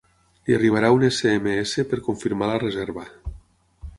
[0.45, 3.07] Li arribarà un essa ema essa per confirmar la reserva.